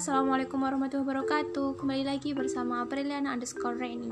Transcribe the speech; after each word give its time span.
assalamualaikum 0.00 0.64
warahmatullahi 0.64 1.12
wabarakatuh. 1.12 1.76
Kembali 1.76 2.08
lagi 2.08 2.32
bersama 2.32 2.80
Apriliana 2.80 3.36
underscore 3.36 3.76
Reni. 3.76 4.08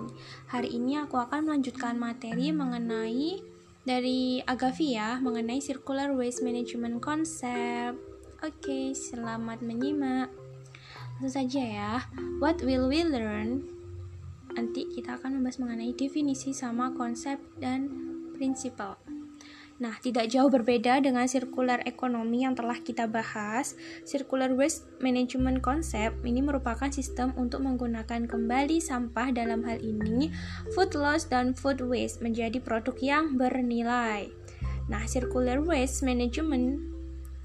Hari 0.53 0.77
ini 0.77 1.01
aku 1.01 1.17
akan 1.17 1.49
melanjutkan 1.49 1.97
materi 1.97 2.53
mengenai 2.53 3.41
dari 3.89 4.45
Agavia 4.45 5.17
mengenai 5.17 5.65
circular 5.65 6.13
waste 6.13 6.45
management 6.45 7.01
concept. 7.01 7.97
Oke, 8.45 8.93
selamat 8.93 9.65
menyimak. 9.65 10.29
Langsung 11.25 11.33
saja 11.33 11.63
ya. 11.65 11.95
What 12.37 12.61
will 12.61 12.93
we 12.93 13.09
learn? 13.09 13.65
Nanti 14.53 14.93
kita 14.93 15.17
akan 15.17 15.41
membahas 15.41 15.57
mengenai 15.57 15.97
definisi 15.97 16.53
sama 16.53 16.93
konsep 16.93 17.41
dan 17.57 17.89
prinsipal. 18.37 19.01
Nah, 19.79 19.95
tidak 20.03 20.35
jauh 20.35 20.51
berbeda 20.51 20.99
dengan 20.99 21.31
circular 21.31 21.79
economy 21.87 22.43
yang 22.43 22.59
telah 22.59 22.83
kita 22.83 23.07
bahas. 23.07 23.79
Circular 24.03 24.51
waste 24.51 24.91
management 24.99 25.63
concept 25.63 26.19
ini 26.27 26.43
merupakan 26.43 26.91
sistem 26.91 27.31
untuk 27.39 27.63
menggunakan 27.63 28.27
kembali 28.27 28.83
sampah 28.83 29.31
dalam 29.31 29.63
hal 29.63 29.79
ini 29.79 30.35
food 30.75 30.99
loss 30.99 31.31
dan 31.31 31.55
food 31.55 31.79
waste 31.79 32.19
menjadi 32.19 32.59
produk 32.59 32.99
yang 32.99 33.39
bernilai. 33.39 34.27
Nah, 34.91 35.07
circular 35.07 35.63
waste 35.63 36.03
management 36.03 36.99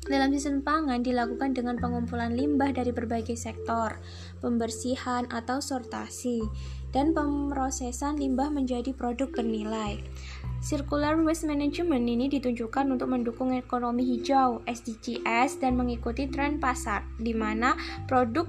dalam 0.03 0.35
sistem 0.35 0.59
pangan 0.59 0.99
dilakukan 0.99 1.55
dengan 1.55 1.79
pengumpulan 1.79 2.35
limbah 2.35 2.75
dari 2.75 2.91
berbagai 2.91 3.39
sektor, 3.39 4.03
pembersihan 4.43 5.23
atau 5.31 5.63
sortasi, 5.63 6.43
dan 6.91 7.15
pemrosesan 7.15 8.19
limbah 8.19 8.51
menjadi 8.51 8.91
produk 8.91 9.31
bernilai. 9.31 10.03
Circular 10.63 11.19
Waste 11.19 11.43
Management 11.43 12.07
ini 12.07 12.31
ditunjukkan 12.31 12.95
untuk 12.95 13.11
mendukung 13.11 13.51
ekonomi 13.51 14.07
hijau 14.15 14.63
SDGs 14.63 15.59
dan 15.59 15.75
mengikuti 15.75 16.31
tren 16.31 16.55
pasar, 16.55 17.03
di 17.19 17.35
mana 17.35 17.75
produk 18.07 18.47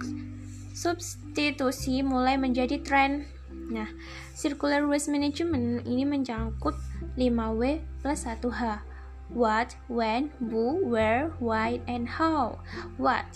substitusi 0.71 2.07
mulai 2.07 2.39
menjadi 2.39 2.79
tren. 2.87 3.27
Nah, 3.51 3.91
Circular 4.31 4.87
Waste 4.87 5.11
Management 5.11 5.91
ini 5.91 6.07
mencangkut 6.07 6.79
5W 7.19 7.83
plus 7.99 8.23
1H. 8.23 8.87
What, 9.35 9.75
when, 9.91 10.31
who, 10.39 10.87
where, 10.87 11.35
why, 11.43 11.83
and 11.91 12.07
how. 12.07 12.63
What? 12.95 13.27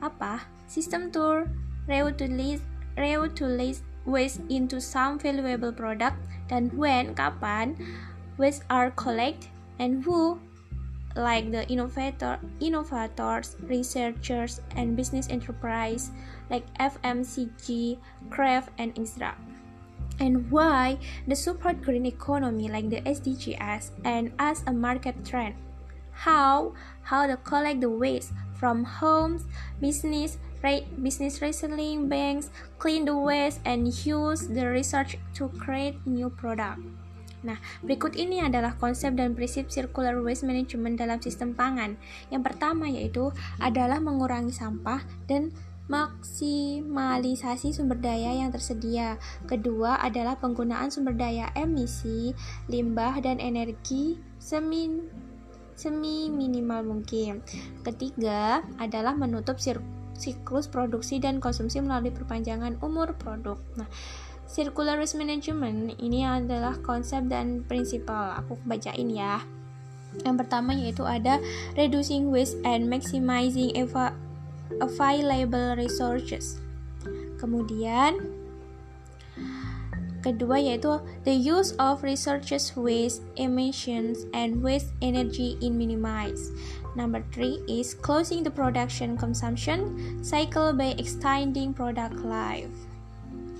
Apa? 0.00 0.48
Sistem 0.64 1.12
tour 1.12 1.52
reutilize, 1.84 2.64
reutilize 2.96 3.84
waste 4.06 4.40
into 4.48 4.80
some 4.80 5.18
valuable 5.18 5.72
product 5.72 6.16
dan 6.48 6.70
when 6.74 7.14
kapan 7.14 7.76
waste 8.38 8.64
are 8.70 8.90
collect 8.92 9.48
and 9.78 10.04
who 10.04 10.40
like 11.16 11.50
the 11.50 11.66
innovator 11.66 12.38
innovators 12.60 13.56
researchers 13.66 14.60
and 14.76 14.96
business 14.96 15.28
enterprise 15.28 16.10
like 16.48 16.62
FMCG 16.78 17.98
craft 18.30 18.70
and 18.78 18.94
extra 18.98 19.34
and 20.20 20.50
why 20.50 20.98
the 21.26 21.34
support 21.34 21.80
green 21.82 22.06
economy 22.06 22.68
like 22.68 22.88
the 22.90 23.00
SDGs 23.02 23.90
and 24.04 24.32
as 24.38 24.62
a 24.66 24.72
market 24.72 25.24
trend? 25.24 25.54
How? 26.12 26.74
How 27.02 27.26
to 27.26 27.36
collect 27.38 27.80
the 27.80 27.88
waste 27.88 28.32
from 28.52 28.84
homes 28.84 29.48
business 29.80 30.36
business 31.00 31.40
reselling 31.40 32.08
banks 32.08 32.52
clean 32.76 33.08
the 33.08 33.16
waste 33.16 33.60
and 33.64 33.88
use 34.04 34.48
the 34.48 34.68
research 34.68 35.16
to 35.36 35.48
create 35.56 35.96
new 36.04 36.28
product. 36.28 36.80
Nah, 37.40 37.56
berikut 37.80 38.20
ini 38.20 38.44
adalah 38.44 38.76
konsep 38.76 39.16
dan 39.16 39.32
prinsip 39.32 39.72
circular 39.72 40.20
waste 40.20 40.44
management 40.44 41.00
dalam 41.00 41.16
sistem 41.24 41.56
pangan. 41.56 41.96
Yang 42.28 42.52
pertama 42.52 42.84
yaitu 42.84 43.32
adalah 43.56 43.96
mengurangi 43.96 44.52
sampah 44.52 45.00
dan 45.24 45.48
maksimalisasi 45.90 47.74
sumber 47.74 47.98
daya 47.98 48.36
yang 48.36 48.52
tersedia. 48.52 49.16
Kedua 49.48 49.98
adalah 49.98 50.38
penggunaan 50.38 50.92
sumber 50.92 51.16
daya 51.16 51.50
emisi, 51.56 52.36
limbah 52.70 53.18
dan 53.24 53.42
energi 53.42 54.20
semin 54.36 55.08
semi 55.74 56.28
minimal 56.28 56.84
mungkin. 56.84 57.40
Ketiga 57.80 58.60
adalah 58.76 59.16
menutup 59.16 59.56
sirkulasi 59.56 59.99
siklus 60.20 60.68
produksi 60.68 61.16
dan 61.16 61.40
konsumsi 61.40 61.80
melalui 61.80 62.12
perpanjangan 62.12 62.76
umur 62.84 63.16
produk. 63.16 63.56
Nah, 63.80 63.88
circular 64.44 65.00
waste 65.00 65.16
management 65.16 65.96
ini 65.96 66.28
adalah 66.28 66.76
konsep 66.84 67.24
dan 67.32 67.64
prinsipal. 67.64 68.36
Aku 68.44 68.60
bacain 68.68 69.08
ya. 69.08 69.40
Yang 70.26 70.36
pertama 70.44 70.74
yaitu 70.74 71.06
ada 71.06 71.38
reducing 71.78 72.28
waste 72.34 72.58
and 72.66 72.90
maximizing 72.90 73.72
available 74.78 75.78
resources. 75.78 76.58
Kemudian 77.38 78.18
kedua 80.20 80.60
yaitu 80.60 81.00
the 81.24 81.32
use 81.32 81.72
of 81.80 82.04
resources 82.04 82.76
waste 82.76 83.24
emissions 83.40 84.28
and 84.36 84.60
waste 84.60 84.92
energy 85.00 85.56
in 85.64 85.80
minimize 85.80 86.52
Number 86.98 87.22
three 87.30 87.62
is 87.70 87.94
closing 87.94 88.42
the 88.42 88.50
production 88.50 89.14
consumption 89.14 89.94
cycle 90.22 90.74
by 90.74 90.98
extending 90.98 91.70
product 91.70 92.18
life. 92.26 92.72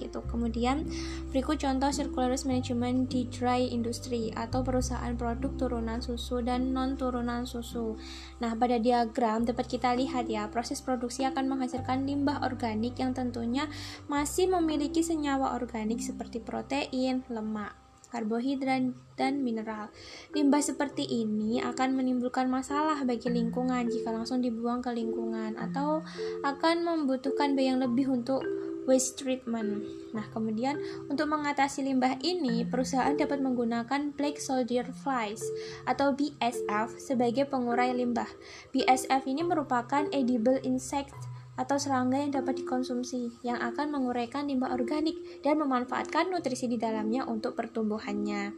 Gitu. 0.00 0.16
Kemudian 0.32 0.88
berikut 1.28 1.60
contoh 1.60 1.92
circular 1.92 2.32
management 2.32 3.12
di 3.12 3.28
dry 3.28 3.68
industry 3.68 4.32
atau 4.32 4.64
perusahaan 4.64 5.12
produk 5.12 5.52
turunan 5.60 6.00
susu 6.00 6.40
dan 6.40 6.72
non 6.72 6.96
turunan 6.96 7.44
susu. 7.44 8.00
Nah, 8.40 8.56
pada 8.56 8.80
diagram 8.80 9.44
dapat 9.44 9.68
kita 9.68 9.92
lihat 9.92 10.26
ya, 10.26 10.48
proses 10.48 10.80
produksi 10.80 11.28
akan 11.28 11.52
menghasilkan 11.52 12.08
limbah 12.08 12.40
organik 12.42 12.96
yang 12.96 13.12
tentunya 13.12 13.68
masih 14.08 14.48
memiliki 14.48 15.04
senyawa 15.04 15.52
organik 15.54 16.00
seperti 16.00 16.40
protein, 16.40 17.22
lemak 17.28 17.76
karbohidrat, 18.10 18.92
dan 19.16 19.40
mineral. 19.40 19.88
Limbah 20.34 20.60
seperti 20.60 21.06
ini 21.06 21.62
akan 21.62 21.96
menimbulkan 21.96 22.50
masalah 22.50 23.00
bagi 23.06 23.30
lingkungan 23.30 23.88
jika 23.88 24.12
langsung 24.12 24.42
dibuang 24.44 24.82
ke 24.84 24.90
lingkungan 24.92 25.56
atau 25.56 26.02
akan 26.42 26.84
membutuhkan 26.84 27.54
biaya 27.54 27.74
yang 27.74 27.80
lebih 27.80 28.10
untuk 28.10 28.42
waste 28.88 29.20
treatment. 29.20 29.84
Nah, 30.10 30.26
kemudian 30.34 30.80
untuk 31.06 31.30
mengatasi 31.30 31.86
limbah 31.86 32.18
ini, 32.24 32.66
perusahaan 32.66 33.14
dapat 33.14 33.38
menggunakan 33.38 34.10
black 34.16 34.42
soldier 34.42 34.82
flies 34.90 35.44
atau 35.86 36.10
BSF 36.16 36.98
sebagai 36.98 37.46
pengurai 37.46 37.94
limbah. 37.94 38.28
BSF 38.74 39.22
ini 39.30 39.46
merupakan 39.46 40.08
edible 40.10 40.58
insect 40.66 41.14
atau 41.60 41.76
serangga 41.76 42.16
yang 42.16 42.32
dapat 42.32 42.64
dikonsumsi 42.64 43.44
yang 43.44 43.60
akan 43.60 43.92
menguraikan 43.92 44.48
limbah 44.48 44.72
organik 44.72 45.44
dan 45.44 45.60
memanfaatkan 45.60 46.32
nutrisi 46.32 46.64
di 46.72 46.80
dalamnya 46.80 47.28
untuk 47.28 47.52
pertumbuhannya. 47.52 48.56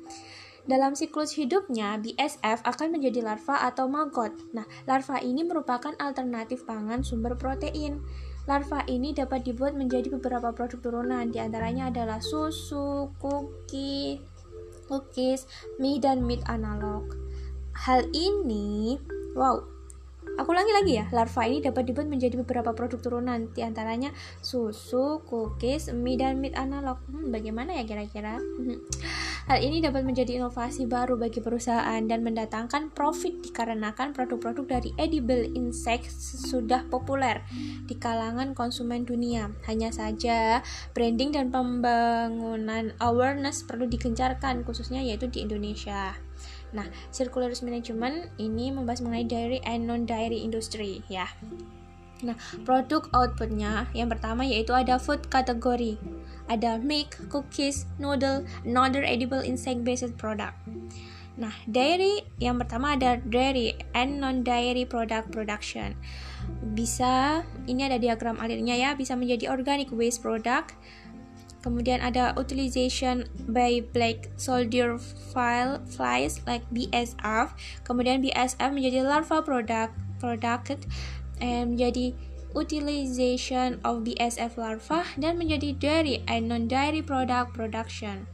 Dalam 0.63 0.95
siklus 0.95 1.35
hidupnya, 1.35 1.99
BSF 1.99 2.63
akan 2.63 2.95
menjadi 2.95 3.19
larva 3.19 3.67
atau 3.67 3.91
maggot. 3.91 4.31
Nah, 4.55 4.63
larva 4.87 5.19
ini 5.19 5.43
merupakan 5.43 5.91
alternatif 5.99 6.63
pangan 6.63 7.03
sumber 7.03 7.35
protein. 7.35 7.99
Larva 8.47 8.87
ini 8.87 9.11
dapat 9.11 9.43
dibuat 9.43 9.75
menjadi 9.75 10.15
beberapa 10.15 10.55
produk 10.55 10.79
turunan, 10.79 11.35
di 11.35 11.43
antaranya 11.43 11.91
adalah 11.91 12.23
susu, 12.23 13.11
cookie, 13.19 14.23
cookies, 14.87 15.51
mie, 15.83 15.99
dan 15.99 16.23
meat 16.23 16.43
analog. 16.47 17.11
Hal 17.75 18.07
ini, 18.15 18.99
wow, 19.35 19.72
Aku 20.41 20.57
ulangi 20.57 20.73
lagi 20.73 20.93
ya, 20.97 21.05
larva 21.13 21.45
ini 21.45 21.61
dapat 21.61 21.85
dibuat 21.85 22.09
menjadi 22.09 22.41
beberapa 22.41 22.73
produk 22.73 22.97
turunan, 23.05 23.53
di 23.53 23.61
antaranya 23.61 24.17
susu, 24.41 25.21
cookies, 25.29 25.93
mie, 25.93 26.17
dan 26.17 26.41
meat 26.41 26.57
analog. 26.57 27.05
Hmm, 27.13 27.29
bagaimana 27.29 27.77
ya 27.77 27.85
kira-kira? 27.85 28.41
Hal 29.51 29.59
ini 29.61 29.85
dapat 29.85 30.09
menjadi 30.09 30.41
inovasi 30.41 30.89
baru 30.89 31.21
bagi 31.21 31.45
perusahaan 31.45 32.01
dan 32.07 32.25
mendatangkan 32.25 32.95
profit 32.97 33.43
dikarenakan 33.45 34.17
produk-produk 34.17 34.81
dari 34.81 34.97
edible 34.97 35.51
insects 35.53 36.49
sudah 36.49 36.87
populer 36.89 37.45
di 37.85 37.99
kalangan 38.01 38.57
konsumen 38.57 39.05
dunia. 39.05 39.53
Hanya 39.69 39.93
saja, 39.93 40.65
branding 40.97 41.35
dan 41.37 41.53
pembangunan 41.53 42.97
awareness 43.03 43.67
perlu 43.67 43.85
digencarkan, 43.91 44.65
khususnya 44.65 45.05
yaitu 45.05 45.29
di 45.29 45.45
Indonesia. 45.45 46.22
Nah, 46.73 46.89
circular 47.13 47.53
management 47.61 48.33
ini 48.41 48.73
membahas 48.73 49.05
mengenai 49.05 49.29
dairy 49.29 49.59
and 49.69 49.85
non-dairy 49.85 50.41
industry 50.41 51.05
ya. 51.07 51.29
Nah, 52.23 52.39
produk 52.63 53.11
outputnya 53.13 53.91
yang 53.93 54.09
pertama 54.09 54.47
yaitu 54.47 54.73
ada 54.73 54.97
food 54.97 55.27
kategori, 55.27 55.99
ada 56.47 56.79
milk, 56.79 57.19
cookies, 57.29 57.85
noodle, 57.99 58.47
another 58.63 59.03
edible 59.03 59.43
insect-based 59.43 60.15
product. 60.17 60.55
Nah, 61.33 61.53
dairy 61.67 62.23
yang 62.39 62.61
pertama 62.63 62.95
ada 62.95 63.19
dairy 63.25 63.75
and 63.97 64.23
non-dairy 64.23 64.87
product 64.87 65.35
production. 65.35 65.99
Bisa, 66.77 67.43
ini 67.67 67.89
ada 67.89 67.99
diagram 67.99 68.39
alirnya 68.39 68.79
ya, 68.79 68.91
bisa 68.95 69.19
menjadi 69.19 69.51
organic 69.51 69.91
waste 69.91 70.23
product, 70.23 70.79
Kemudian 71.63 72.03
ada 72.03 72.35
utilization 72.35 73.31
by 73.47 73.87
black 73.95 74.35
soldier 74.35 74.99
file 75.31 75.79
flies 75.87 76.43
like 76.45 76.67
BSF. 76.75 77.55
Kemudian 77.87 78.19
BSF 78.19 78.71
menjadi 78.75 79.07
larva 79.07 79.41
product 79.41 79.95
product 80.19 80.91
and 81.39 81.79
menjadi 81.79 82.15
utilization 82.53 83.81
of 83.87 84.05
BSF 84.05 84.59
larva 84.61 85.07
dan 85.17 85.41
menjadi 85.41 85.73
dairy 85.79 86.21
and 86.29 86.51
non-dairy 86.51 87.01
product 87.01 87.57
production. 87.57 88.29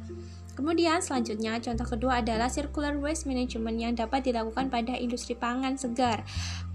Kemudian 0.58 0.98
selanjutnya 0.98 1.62
contoh 1.62 1.86
kedua 1.86 2.18
adalah 2.18 2.50
circular 2.50 2.98
waste 2.98 3.30
management 3.30 3.78
yang 3.78 3.94
dapat 3.94 4.26
dilakukan 4.26 4.66
pada 4.66 4.98
industri 4.98 5.38
pangan 5.38 5.78
segar, 5.78 6.26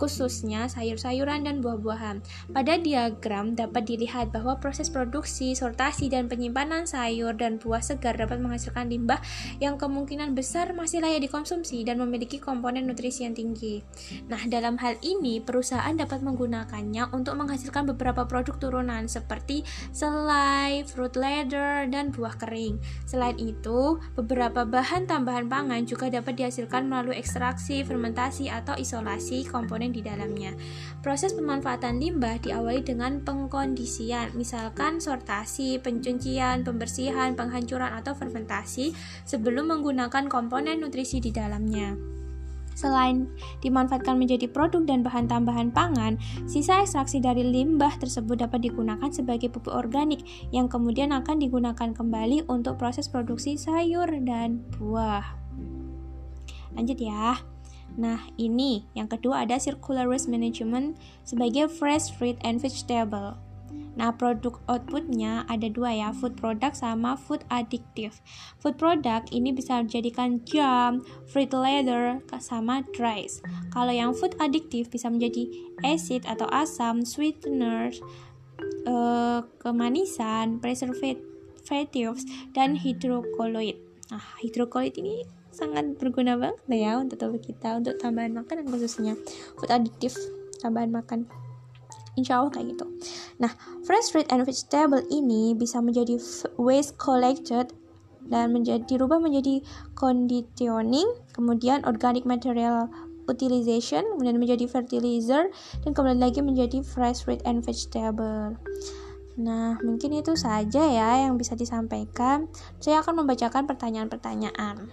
khususnya 0.04 0.68
sayur-sayuran 0.68 1.48
dan 1.48 1.64
buah-buahan. 1.64 2.20
Pada 2.52 2.76
diagram 2.76 3.56
dapat 3.56 3.88
dilihat 3.88 4.36
bahwa 4.36 4.60
proses 4.60 4.92
produksi, 4.92 5.56
sortasi, 5.56 6.12
dan 6.12 6.28
penyimpanan 6.28 6.84
sayur 6.84 7.32
dan 7.32 7.56
buah 7.56 7.80
segar 7.80 8.20
dapat 8.20 8.44
menghasilkan 8.44 8.92
limbah 8.92 9.24
yang 9.64 9.80
kemungkinan 9.80 10.36
besar 10.36 10.76
masih 10.76 11.00
layak 11.00 11.24
dikonsumsi 11.24 11.88
dan 11.88 12.04
memiliki 12.04 12.36
komponen 12.36 12.84
nutrisi 12.84 13.24
yang 13.24 13.32
tinggi. 13.32 13.80
Nah, 14.28 14.44
dalam 14.52 14.76
hal 14.84 15.00
ini 15.00 15.40
perusahaan 15.40 15.96
dapat 15.96 16.20
menggunakannya 16.20 17.16
untuk 17.16 17.40
menghasilkan 17.40 17.88
beberapa 17.96 18.28
produk 18.28 18.60
turunan 18.60 19.08
seperti 19.08 19.64
selai, 19.96 20.84
fruit 20.84 21.16
leather, 21.16 21.88
dan 21.88 22.12
buah 22.12 22.36
kering. 22.36 22.76
Selain 23.08 23.40
itu, 23.40 24.04
beberapa 24.20 24.68
bahan 24.68 25.08
tambahan 25.08 25.48
pangan 25.48 25.88
juga 25.88 26.12
dapat 26.12 26.36
dihasilkan 26.36 26.92
melalui 26.92 27.16
ekstraksi, 27.16 27.88
fermentasi, 27.88 28.52
atau 28.52 28.76
isolasi 28.76 29.48
komponen 29.48 29.93
di 29.94 30.02
dalamnya. 30.02 30.58
Proses 31.06 31.38
pemanfaatan 31.38 32.02
limbah 32.02 32.42
diawali 32.42 32.82
dengan 32.82 33.22
pengkondisian, 33.22 34.34
misalkan 34.34 34.98
sortasi, 34.98 35.78
pencucian, 35.78 36.66
pembersihan, 36.66 37.38
penghancuran, 37.38 37.94
atau 37.94 38.18
fermentasi 38.18 38.98
sebelum 39.24 39.70
menggunakan 39.70 40.26
komponen 40.26 40.82
nutrisi 40.82 41.22
di 41.22 41.30
dalamnya. 41.30 41.94
Selain 42.74 43.30
dimanfaatkan 43.62 44.18
menjadi 44.18 44.50
produk 44.50 44.82
dan 44.82 45.06
bahan 45.06 45.30
tambahan 45.30 45.70
pangan, 45.70 46.18
sisa 46.50 46.82
ekstraksi 46.82 47.22
dari 47.22 47.46
limbah 47.46 47.94
tersebut 48.02 48.42
dapat 48.42 48.66
digunakan 48.66 49.10
sebagai 49.14 49.54
pupuk 49.54 49.74
organik 49.74 50.26
yang 50.50 50.66
kemudian 50.66 51.14
akan 51.14 51.38
digunakan 51.38 51.94
kembali 51.94 52.50
untuk 52.50 52.82
proses 52.82 53.06
produksi 53.06 53.62
sayur 53.62 54.10
dan 54.26 54.66
buah. 54.78 55.38
Lanjut 56.74 56.98
ya. 56.98 57.53
Nah, 57.94 58.26
ini 58.42 58.90
yang 58.98 59.06
kedua 59.06 59.46
ada 59.46 59.62
circular 59.62 60.10
waste 60.10 60.30
management 60.30 60.98
sebagai 61.22 61.70
fresh 61.70 62.10
fruit 62.14 62.38
and 62.42 62.58
vegetable. 62.58 63.38
Nah, 63.94 64.10
produk 64.10 64.58
outputnya 64.66 65.46
ada 65.46 65.70
dua 65.70 65.94
ya, 65.94 66.10
food 66.10 66.34
product 66.34 66.82
sama 66.82 67.14
food 67.14 67.46
addictive. 67.54 68.18
Food 68.58 68.82
product 68.82 69.30
ini 69.30 69.54
bisa 69.54 69.86
dijadikan 69.86 70.42
jam, 70.50 71.06
fruit 71.30 71.54
leather, 71.54 72.18
sama 72.42 72.82
dries. 72.98 73.42
Kalau 73.70 73.94
yang 73.94 74.18
food 74.18 74.34
addictive 74.42 74.90
bisa 74.90 75.14
menjadi 75.14 75.46
acid 75.86 76.26
atau 76.26 76.50
asam, 76.50 77.06
sweeteners, 77.06 78.02
uh, 78.90 79.46
kemanisan, 79.62 80.58
preservatives, 80.58 82.26
dan 82.58 82.74
hidrokoloid. 82.74 83.78
Nah, 84.10 84.26
hidrokoloid 84.42 84.98
ini 84.98 85.22
sangat 85.54 85.96
berguna 86.02 86.36
banget 86.36 86.58
ya 86.74 86.98
untuk 86.98 87.22
tubuh 87.22 87.40
kita, 87.40 87.78
untuk 87.78 87.96
tambahan 88.02 88.34
makanan 88.34 88.68
khususnya 88.68 89.14
food 89.56 89.70
addictive, 89.70 90.18
tambahan 90.60 90.90
makan 90.90 91.30
insya 92.14 92.42
Allah 92.42 92.54
kayak 92.54 92.78
gitu 92.78 92.86
nah 93.42 93.52
fresh 93.86 94.14
fruit 94.14 94.30
and 94.30 94.46
vegetable 94.46 95.02
ini 95.10 95.58
bisa 95.58 95.82
menjadi 95.82 96.18
waste 96.62 96.96
collected 97.02 97.74
dan 98.24 98.56
menjadi 98.56 98.86
dirubah 98.88 99.20
menjadi 99.20 99.60
conditioning 99.98 101.10
kemudian 101.36 101.84
organic 101.84 102.24
material 102.24 102.88
utilization 103.28 104.06
kemudian 104.16 104.38
menjadi 104.40 104.66
fertilizer 104.70 105.50
dan 105.84 105.92
kemudian 105.92 106.22
lagi 106.22 106.40
menjadi 106.40 106.86
fresh 106.86 107.26
fruit 107.26 107.42
and 107.44 107.66
vegetable 107.66 108.56
Nah, 109.34 109.82
mungkin 109.82 110.14
itu 110.14 110.38
saja 110.38 110.86
ya 110.86 111.26
yang 111.26 111.42
bisa 111.42 111.58
disampaikan. 111.58 112.46
Saya 112.78 113.02
akan 113.02 113.26
membacakan 113.26 113.66
pertanyaan-pertanyaan. 113.66 114.86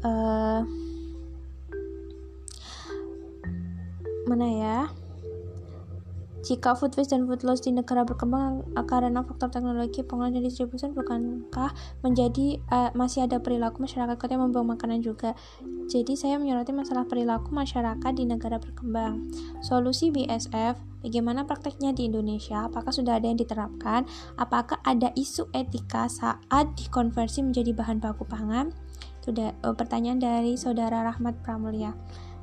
Uh, 0.00 0.64
mana 4.24 4.46
ya? 4.48 4.78
Jika 6.40 6.72
food 6.72 6.96
waste 6.96 7.12
dan 7.12 7.28
food 7.28 7.44
loss 7.44 7.60
di 7.60 7.68
negara 7.68 8.00
berkembang 8.00 8.64
karena 8.88 9.20
faktor 9.20 9.52
teknologi 9.52 10.00
pengolahan 10.00 10.40
dan 10.40 10.48
distribusi 10.48 10.88
bukankah 10.88 11.76
menjadi 12.00 12.56
uh, 12.72 12.88
masih 12.96 13.28
ada 13.28 13.44
perilaku 13.44 13.84
masyarakat 13.84 14.16
kota 14.16 14.40
yang 14.40 14.48
membuang 14.48 14.72
makanan 14.72 15.04
juga? 15.04 15.36
Jadi 15.92 16.16
saya 16.16 16.40
menyoroti 16.40 16.72
masalah 16.72 17.04
perilaku 17.04 17.52
masyarakat 17.52 18.12
di 18.16 18.24
negara 18.24 18.56
berkembang. 18.56 19.28
Solusi 19.60 20.08
BSF, 20.08 20.80
bagaimana 21.04 21.44
prakteknya 21.44 21.92
di 21.92 22.08
Indonesia? 22.08 22.72
Apakah 22.72 22.90
sudah 22.90 23.20
ada 23.20 23.28
yang 23.28 23.36
diterapkan? 23.36 24.08
Apakah 24.40 24.80
ada 24.80 25.12
isu 25.12 25.52
etika 25.52 26.08
saat 26.08 26.72
dikonversi 26.72 27.44
menjadi 27.44 27.76
bahan 27.76 28.00
baku 28.00 28.24
pangan? 28.24 28.72
Itu 29.20 29.36
uh, 29.36 29.76
pertanyaan 29.76 30.18
dari 30.18 30.56
saudara 30.56 31.04
Rahmat 31.04 31.44
Pramulya. 31.44 31.92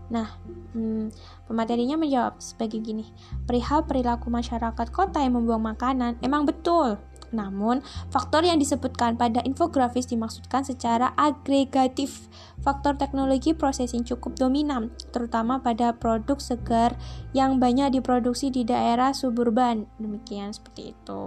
Nah, 0.07 0.39
hmm, 0.71 1.11
pematerinya 1.51 1.99
menjawab 1.99 2.39
sebagai 2.39 2.79
gini, 2.79 3.11
perihal 3.43 3.83
perilaku 3.83 4.31
masyarakat 4.31 4.87
kota 4.87 5.19
yang 5.19 5.35
membuang 5.35 5.75
makanan 5.75 6.15
emang 6.23 6.47
betul. 6.47 6.95
Namun, 7.27 7.83
faktor 8.07 8.47
yang 8.47 8.55
disebutkan 8.55 9.19
pada 9.19 9.43
infografis 9.43 10.07
dimaksudkan 10.07 10.63
secara 10.63 11.11
agregatif. 11.19 12.31
Faktor 12.63 12.95
teknologi 12.95 13.51
processing 13.51 14.07
cukup 14.07 14.39
dominan, 14.39 14.95
terutama 15.11 15.59
pada 15.59 15.91
produk 15.91 16.39
segar 16.39 16.95
yang 17.35 17.59
banyak 17.59 17.99
diproduksi 17.99 18.47
di 18.47 18.63
daerah 18.63 19.11
suburban. 19.11 19.91
Demikian 19.99 20.55
seperti 20.55 20.95
itu. 20.95 21.23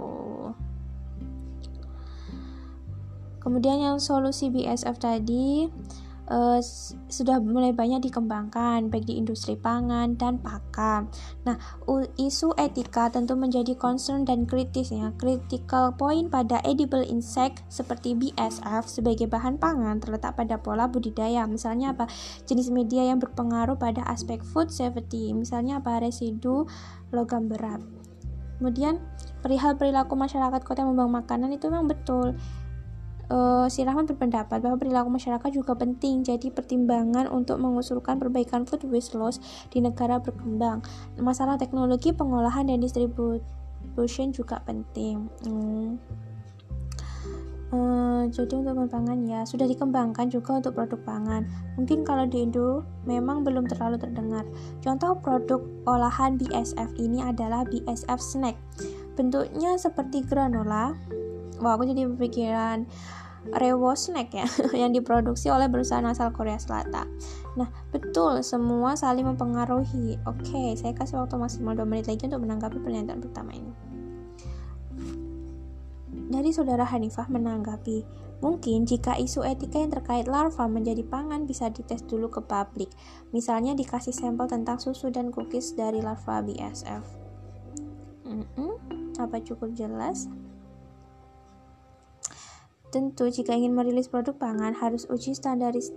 Kemudian 3.51 3.83
yang 3.83 3.99
solusi 3.99 4.47
BSF 4.47 4.95
tadi, 4.95 5.67
uh, 6.31 6.63
sudah 7.11 7.43
mulai 7.43 7.75
banyak 7.75 8.07
dikembangkan 8.07 8.87
baik 8.87 9.03
di 9.03 9.19
industri 9.19 9.59
pangan 9.59 10.15
dan 10.15 10.39
pakan. 10.39 11.11
Nah, 11.43 11.59
isu 12.15 12.55
etika 12.55 13.11
tentu 13.11 13.35
menjadi 13.35 13.75
concern 13.75 14.23
dan 14.23 14.47
kritis 14.47 14.95
ya. 14.95 15.11
Critical 15.19 15.91
point 15.99 16.31
pada 16.31 16.63
edible 16.63 17.03
insect 17.03 17.67
seperti 17.67 18.15
BSF 18.15 18.87
sebagai 18.87 19.27
bahan 19.27 19.59
pangan 19.59 19.99
terletak 19.99 20.39
pada 20.39 20.55
pola 20.55 20.87
budidaya. 20.87 21.43
Misalnya 21.43 21.91
apa? 21.91 22.07
Jenis 22.47 22.71
media 22.71 23.03
yang 23.03 23.19
berpengaruh 23.19 23.75
pada 23.75 24.07
aspek 24.07 24.39
food 24.39 24.71
safety. 24.71 25.35
Misalnya 25.35 25.83
apa? 25.83 25.99
Residu 25.99 26.71
logam 27.11 27.51
berat. 27.51 27.83
Kemudian 28.63 29.01
perihal 29.41 29.73
perilaku 29.73 30.13
masyarakat 30.13 30.61
kota 30.61 30.85
yang 30.85 30.93
membuang 30.93 31.25
makanan 31.25 31.49
itu 31.49 31.65
memang 31.67 31.89
betul 31.89 32.37
uh, 33.31 33.65
si 33.71 33.81
Rahman 33.87 34.05
berpendapat 34.05 34.59
bahwa 34.59 34.77
perilaku 34.77 35.09
masyarakat 35.09 35.49
juga 35.55 35.73
penting 35.73 36.21
jadi 36.21 36.51
pertimbangan 36.51 37.31
untuk 37.31 37.57
mengusulkan 37.57 38.19
perbaikan 38.19 38.67
food 38.67 38.83
waste 38.91 39.15
loss 39.15 39.39
di 39.71 39.79
negara 39.79 40.19
berkembang. 40.19 40.83
Masalah 41.17 41.55
teknologi 41.55 42.11
pengolahan 42.11 42.67
dan 42.67 42.83
distribution 42.83 44.35
juga 44.35 44.59
penting. 44.67 45.31
Hmm. 45.47 45.95
Uh, 47.71 48.27
jadi 48.27 48.59
untuk 48.59 48.91
pangan 48.91 49.23
ya 49.23 49.47
sudah 49.47 49.63
dikembangkan 49.63 50.27
juga 50.27 50.59
untuk 50.59 50.75
produk 50.75 50.99
pangan. 51.07 51.47
Mungkin 51.79 52.03
kalau 52.03 52.27
di 52.27 52.43
Indo 52.43 52.83
memang 53.07 53.47
belum 53.47 53.63
terlalu 53.71 53.95
terdengar. 53.95 54.43
Contoh 54.83 55.15
produk 55.15 55.63
olahan 55.87 56.35
BSF 56.35 56.99
ini 56.99 57.23
adalah 57.23 57.63
BSF 57.63 58.19
snack. 58.19 58.59
Bentuknya 59.15 59.79
seperti 59.79 60.19
granola. 60.27 60.91
Wah, 61.61 61.77
aku 61.77 61.85
jadi 61.85 62.09
berpikiran 62.09 62.89
Rewo 63.53 63.97
Snack 63.97 64.37
ya 64.37 64.45
yang 64.85 64.93
diproduksi 64.93 65.49
oleh 65.49 65.65
perusahaan 65.65 66.05
asal 66.05 66.29
Korea 66.29 66.61
Selatan. 66.61 67.09
Nah, 67.57 67.69
betul 67.89 68.45
semua 68.45 68.93
saling 68.93 69.25
mempengaruhi. 69.25 70.21
Oke, 70.29 70.77
saya 70.77 70.93
kasih 70.93 71.21
waktu 71.21 71.41
maksimal 71.41 71.73
2 71.73 71.85
menit 71.89 72.05
lagi 72.05 72.29
untuk 72.29 72.41
menanggapi 72.45 72.77
pernyataan 72.77 73.21
pertama 73.21 73.51
ini. 73.53 73.73
Dari 76.31 76.47
saudara 76.55 76.87
Hanifah 76.87 77.27
menanggapi, 77.27 78.07
mungkin 78.39 78.87
jika 78.87 79.19
isu 79.19 79.43
etika 79.43 79.83
yang 79.83 79.91
terkait 79.91 80.31
larva 80.31 80.63
menjadi 80.63 81.03
pangan 81.03 81.43
bisa 81.43 81.67
dites 81.67 82.07
dulu 82.07 82.31
ke 82.31 82.39
publik. 82.39 82.87
Misalnya 83.35 83.75
dikasih 83.75 84.15
sampel 84.15 84.47
tentang 84.47 84.79
susu 84.79 85.11
dan 85.11 85.27
cookies 85.27 85.75
dari 85.75 85.99
larva 85.99 86.39
BSF. 86.39 87.03
Mm 88.23 88.47
-mm, 88.47 88.73
apa 89.19 89.43
cukup 89.43 89.75
jelas? 89.75 90.31
Tentu, 92.91 93.31
jika 93.31 93.55
ingin 93.55 93.71
merilis 93.71 94.11
produk 94.11 94.35
pangan, 94.35 94.75
harus 94.75 95.07
uji 95.07 95.31
standaris 95.31 95.95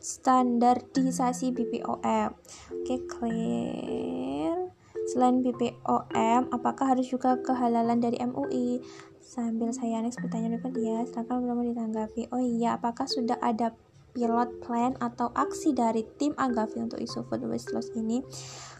standarisasi 0.00 1.52
BPOM. 1.52 2.32
Oke, 2.72 2.96
clear. 3.04 4.72
Selain 5.12 5.44
BPOM, 5.44 6.48
apakah 6.48 6.96
harus 6.96 7.12
juga 7.12 7.36
kehalalan 7.44 8.00
dari 8.00 8.16
MUI? 8.24 8.80
Sambil 9.20 9.70
saya 9.76 10.00
next 10.00 10.18
bertanya 10.24 10.56
berikut 10.56 10.74
ya, 10.80 11.04
silakan 11.04 11.44
belum 11.44 11.76
ditanggapi. 11.76 12.32
Oh 12.32 12.40
iya, 12.40 12.80
apakah 12.80 13.04
sudah 13.04 13.36
ada 13.44 13.76
pilot 14.12 14.62
plan 14.62 14.94
atau 14.98 15.30
aksi 15.34 15.74
dari 15.74 16.06
tim 16.18 16.34
Agavi 16.34 16.82
untuk 16.82 16.98
isu 16.98 17.26
food 17.26 17.46
waste 17.46 17.70
loss 17.74 17.90
ini? 17.94 18.22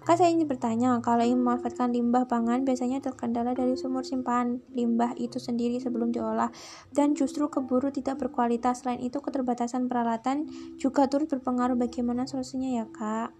Kak 0.00 0.16
saya 0.16 0.32
ingin 0.32 0.49
bertanya, 0.49 0.96
kalau 1.04 1.20
ingin 1.20 1.44
memanfaatkan 1.44 1.92
limbah 1.92 2.25
pangan 2.25 2.64
biasanya 2.64 3.04
terkendala 3.04 3.52
dari 3.52 3.76
sumur 3.76 4.00
simpan 4.00 4.64
limbah 4.72 5.12
itu 5.20 5.37
sendiri 5.37 5.76
sebelum 5.76 6.08
diolah 6.08 6.49
dan 6.96 7.12
justru 7.12 7.52
keburu 7.52 7.92
tidak 7.92 8.16
berkualitas. 8.16 8.80
Selain 8.80 8.99
itu 9.04 9.20
keterbatasan 9.20 9.92
peralatan 9.92 10.49
juga 10.80 11.04
turut 11.04 11.28
berpengaruh 11.28 11.76
bagaimana 11.76 12.25
solusinya 12.25 12.80
ya 12.80 12.87
kak? 12.88 13.30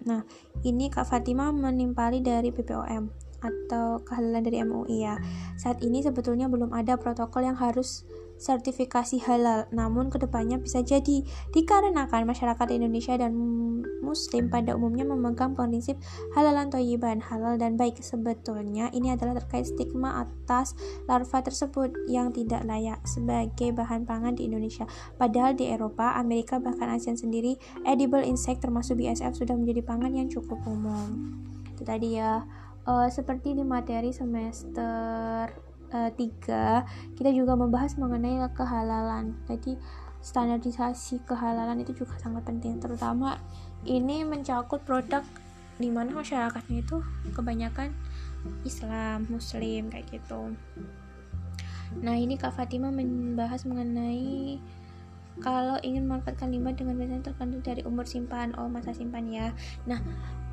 Nah, 0.00 0.24
ini 0.64 0.88
Kak 0.88 1.12
Fatima 1.12 1.52
menimpali 1.52 2.24
dari 2.24 2.48
BPOM 2.48 3.30
atau 3.40 4.00
kehalalan 4.04 4.44
dari 4.44 4.60
MUI 4.64 4.98
ya. 5.04 5.16
Saat 5.56 5.80
ini 5.80 6.04
sebetulnya 6.04 6.48
belum 6.48 6.72
ada 6.72 6.96
protokol 7.00 7.48
yang 7.48 7.56
harus 7.56 8.04
sertifikasi 8.40 9.20
halal, 9.28 9.68
namun 9.68 10.08
ke 10.08 10.16
depannya 10.16 10.56
bisa 10.56 10.80
jadi 10.80 11.20
dikarenakan 11.52 12.24
masyarakat 12.24 12.66
Indonesia 12.72 13.20
dan 13.20 13.36
Muslim 14.00 14.48
pada 14.48 14.74
umumnya 14.74 15.04
memegang 15.04 15.52
prinsip 15.52 16.00
halalan 16.32 16.72
toyiban, 16.72 17.20
halal 17.20 17.60
dan 17.60 17.76
baik. 17.76 18.00
Sebetulnya 18.00 18.88
ini 18.96 19.12
adalah 19.12 19.36
terkait 19.36 19.68
stigma 19.68 20.24
atas 20.24 20.72
larva 21.04 21.44
tersebut 21.44 21.92
yang 22.08 22.32
tidak 22.32 22.64
layak 22.64 22.98
sebagai 23.04 23.76
bahan 23.76 24.08
pangan 24.08 24.34
di 24.34 24.48
Indonesia. 24.48 24.88
Padahal 25.20 25.52
di 25.52 25.68
Eropa, 25.68 26.16
Amerika 26.16 26.56
bahkan 26.56 26.88
ASEAN 26.88 27.20
sendiri, 27.20 27.60
edible 27.84 28.24
insect 28.24 28.64
termasuk 28.64 28.96
BSF 28.98 29.36
sudah 29.36 29.54
menjadi 29.54 29.84
pangan 29.84 30.16
yang 30.16 30.32
cukup 30.32 30.58
umum. 30.64 31.36
Itu 31.76 31.84
tadi 31.84 32.16
ya. 32.16 32.42
Uh, 32.80 33.12
seperti 33.12 33.52
di 33.52 33.60
materi 33.60 34.08
semester 34.08 35.69
uh, 35.92 36.10
kita 37.14 37.30
juga 37.30 37.58
membahas 37.58 37.98
mengenai 37.98 38.40
kehalalan 38.54 39.34
jadi 39.46 39.76
standarisasi 40.20 41.24
kehalalan 41.24 41.80
itu 41.80 42.04
juga 42.04 42.16
sangat 42.20 42.44
penting 42.44 42.76
terutama 42.76 43.40
ini 43.88 44.22
mencakup 44.22 44.84
produk 44.84 45.24
di 45.80 45.88
mana 45.88 46.12
masyarakatnya 46.12 46.84
itu 46.84 47.00
kebanyakan 47.32 47.96
Islam, 48.68 49.24
Muslim 49.32 49.88
kayak 49.88 50.12
gitu. 50.12 50.52
Nah 52.04 52.14
ini 52.14 52.36
Kak 52.36 52.52
Fatima 52.52 52.92
membahas 52.92 53.64
mengenai 53.64 54.60
kalau 55.40 55.80
ingin 55.80 56.04
memanfaatkan 56.04 56.52
limbah 56.52 56.76
dengan 56.76 57.00
biasanya 57.00 57.32
tergantung 57.32 57.64
dari 57.64 57.80
umur 57.88 58.04
simpan, 58.04 58.52
oh 58.60 58.68
masa 58.68 58.92
simpan 58.92 59.24
ya. 59.32 59.56
Nah 59.88 60.04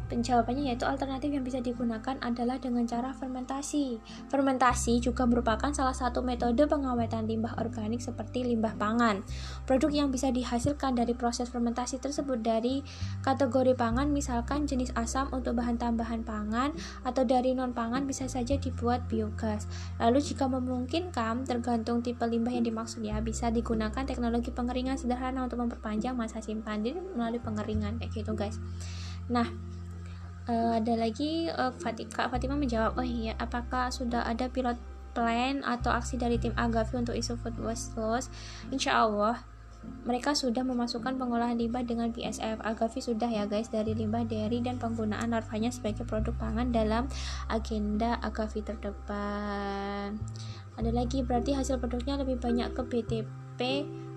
Penjawabannya 0.08 0.72
yaitu 0.72 0.88
alternatif 0.88 1.36
yang 1.36 1.44
bisa 1.44 1.60
digunakan 1.60 2.16
adalah 2.24 2.56
dengan 2.56 2.88
cara 2.88 3.12
fermentasi. 3.12 4.00
Fermentasi 4.32 5.04
juga 5.04 5.28
merupakan 5.28 5.68
salah 5.76 5.92
satu 5.92 6.24
metode 6.24 6.64
pengawetan 6.64 7.28
limbah 7.28 7.60
organik 7.60 8.00
seperti 8.00 8.48
limbah 8.48 8.72
pangan. 8.80 9.20
Produk 9.68 9.92
yang 9.92 10.08
bisa 10.08 10.32
dihasilkan 10.32 10.96
dari 10.96 11.12
proses 11.12 11.52
fermentasi 11.52 12.00
tersebut 12.00 12.40
dari 12.40 12.80
kategori 13.28 13.76
pangan 13.76 14.08
misalkan 14.08 14.64
jenis 14.64 14.96
asam 14.96 15.28
untuk 15.36 15.60
bahan 15.60 15.76
tambahan 15.76 16.24
pangan 16.24 16.72
atau 17.04 17.28
dari 17.28 17.52
non 17.52 17.76
pangan 17.76 18.08
bisa 18.08 18.32
saja 18.32 18.56
dibuat 18.56 19.12
biogas. 19.12 19.68
Lalu 20.00 20.24
jika 20.24 20.48
memungkinkan 20.48 21.44
tergantung 21.44 22.00
tipe 22.00 22.24
limbah 22.24 22.56
yang 22.56 22.64
dimaksud 22.64 23.04
ya 23.04 23.20
bisa 23.20 23.52
digunakan 23.52 24.08
teknologi 24.08 24.56
pengeringan 24.56 24.96
sederhana 24.96 25.44
untuk 25.44 25.60
memperpanjang 25.60 26.16
masa 26.16 26.40
simpan 26.40 26.80
jadi 26.80 27.04
melalui 27.14 27.44
pengeringan 27.44 28.00
kayak 28.00 28.24
gitu 28.24 28.32
guys. 28.32 28.56
Nah, 29.28 29.48
uh, 30.48 30.72
ada 30.80 30.94
lagi 30.96 31.52
uh, 31.52 31.72
Fatima, 31.78 32.10
Kak 32.12 32.28
Fatima 32.34 32.56
menjawab 32.56 32.98
oh 32.98 33.06
iya 33.06 33.36
apakah 33.38 33.92
sudah 33.92 34.24
ada 34.26 34.50
pilot 34.50 34.80
plan 35.12 35.66
atau 35.66 35.90
aksi 35.94 36.18
dari 36.18 36.38
tim 36.38 36.54
Agavi 36.56 36.94
untuk 36.98 37.16
isu 37.18 37.38
food 37.40 37.58
waste 37.62 37.98
loss 37.98 38.32
insya 38.72 39.06
Allah 39.06 39.42
mereka 40.04 40.36
sudah 40.36 40.64
memasukkan 40.68 41.16
pengolahan 41.16 41.56
limbah 41.56 41.84
dengan 41.84 42.12
BSF. 42.12 42.60
Agavi 42.60 43.00
sudah 43.00 43.28
ya 43.32 43.48
guys 43.48 43.72
dari 43.72 43.96
limbah 43.96 44.28
dairy 44.28 44.60
dan 44.60 44.76
penggunaan 44.80 45.32
larvanya 45.32 45.72
sebagai 45.72 46.04
produk 46.04 46.36
pangan 46.36 46.76
dalam 46.76 47.08
agenda 47.48 48.20
Agavi 48.20 48.68
terdepan. 48.68 50.20
Ada 50.76 50.92
lagi 50.92 51.24
berarti 51.24 51.56
hasil 51.56 51.80
produknya 51.80 52.20
lebih 52.20 52.36
banyak 52.36 52.76
ke 52.76 52.82
BTP 52.84 53.60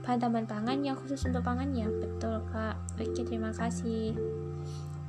bahan 0.01 0.19
tambahan 0.19 0.49
pangan 0.49 0.79
yang 0.83 0.97
khusus 0.97 1.23
untuk 1.29 1.45
pangan 1.45 1.71
ya. 1.71 1.87
Betul 1.87 2.43
Kak. 2.51 2.75
Oke, 2.99 3.23
terima 3.23 3.53
kasih. 3.55 4.40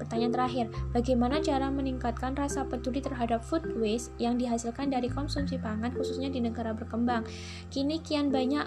Pertanyaan 0.02 0.34
terakhir, 0.34 0.66
bagaimana 0.98 1.38
cara 1.46 1.70
meningkatkan 1.70 2.34
rasa 2.34 2.66
peduli 2.66 3.06
terhadap 3.06 3.46
food 3.46 3.78
waste 3.78 4.10
yang 4.18 4.42
dihasilkan 4.42 4.90
dari 4.90 5.06
konsumsi 5.06 5.62
pangan 5.62 5.94
khususnya 5.94 6.34
di 6.34 6.42
negara 6.42 6.74
berkembang? 6.74 7.22
Kini 7.70 8.02
kian 8.02 8.34
banyak 8.34 8.66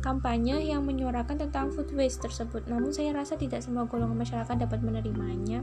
kampanye 0.00 0.64
yang 0.64 0.88
menyuarakan 0.88 1.44
tentang 1.44 1.68
food 1.70 1.92
waste 1.92 2.24
tersebut, 2.24 2.64
namun 2.72 2.88
saya 2.88 3.12
rasa 3.12 3.36
tidak 3.36 3.60
semua 3.60 3.84
golongan 3.84 4.16
masyarakat 4.16 4.64
dapat 4.64 4.80
menerimanya. 4.80 5.60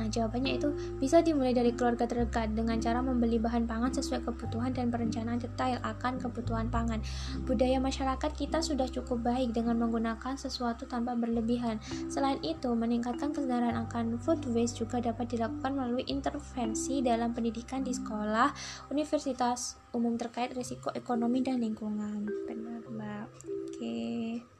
Nah, 0.00 0.08
jawabannya 0.08 0.56
itu 0.56 0.72
bisa 0.96 1.20
dimulai 1.20 1.52
dari 1.52 1.76
keluarga 1.76 2.08
terdekat 2.08 2.56
dengan 2.56 2.80
cara 2.80 3.04
membeli 3.04 3.36
bahan 3.36 3.68
pangan 3.68 3.92
sesuai 3.92 4.24
kebutuhan 4.24 4.72
dan 4.72 4.88
perencanaan 4.88 5.36
detail 5.36 5.76
akan 5.84 6.16
kebutuhan 6.16 6.72
pangan. 6.72 7.04
Budaya 7.44 7.76
masyarakat 7.76 8.32
kita 8.32 8.64
sudah 8.64 8.88
cukup 8.88 9.20
baik 9.20 9.52
dengan 9.52 9.76
menggunakan 9.76 10.40
sesuatu 10.40 10.88
tanpa 10.88 11.12
berlebihan. 11.12 11.76
Selain 12.08 12.40
itu, 12.40 12.72
meningkatkan 12.72 13.36
kesadaran 13.36 13.76
akan 13.84 14.16
food 14.16 14.40
waste 14.56 14.80
juga 14.80 15.04
dapat 15.04 15.36
dilakukan 15.36 15.76
melalui 15.76 16.08
intervensi 16.08 17.04
dalam 17.04 17.36
pendidikan 17.36 17.84
di 17.84 17.92
sekolah, 17.92 18.56
universitas 18.88 19.76
umum 19.92 20.16
terkait 20.16 20.56
risiko 20.56 20.88
ekonomi 20.96 21.44
dan 21.44 21.60
lingkungan. 21.60 22.24
Benar, 22.48 22.80
Mbak. 22.88 23.26
Oke. 23.68 23.76
Okay. 23.76 24.59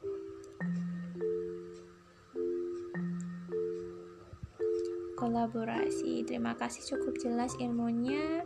Kolaborasi. 5.20 6.24
Terima 6.24 6.56
kasih 6.56 6.96
cukup 6.96 7.20
jelas 7.20 7.52
ilmunya. 7.60 8.40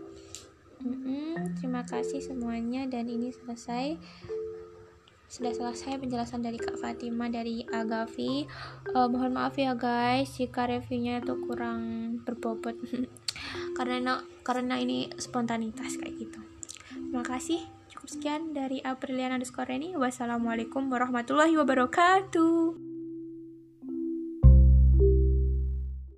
Mm-mm, 0.83 1.55
terima 1.57 1.87
kasih 1.87 2.19
semuanya 2.19 2.85
dan 2.91 3.07
ini 3.07 3.31
selesai. 3.31 3.95
Sudah 5.31 5.55
selesai 5.55 5.97
penjelasan 5.97 6.45
dari 6.45 6.61
Kak 6.61 6.77
Fatima 6.77 7.31
dari 7.31 7.65
Agavi. 7.65 8.45
Uh, 8.93 9.09
mohon 9.09 9.39
maaf 9.39 9.57
ya 9.57 9.73
guys 9.79 10.35
jika 10.37 10.69
reviewnya 10.69 11.23
itu 11.25 11.35
kurang 11.47 11.81
berbobot 12.23 12.77
karena 13.79 14.21
karena 14.45 14.75
ini 14.77 15.09
spontanitas 15.17 15.97
kayak 15.97 16.15
gitu. 16.21 16.41
Terima 16.93 17.25
kasih. 17.25 17.65
Cukup 17.91 18.09
sekian 18.11 18.53
dari 18.53 18.85
Apriliana 18.85 19.41
underscore 19.41 19.73
ini. 19.73 19.97
Wassalamualaikum 19.97 20.91
warahmatullahi 20.93 21.57
wabarakatuh. 21.57 22.94